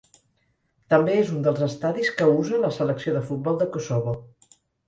[0.93, 4.19] També és un dels estadis que usa la Selecció de futbol de Kosovo.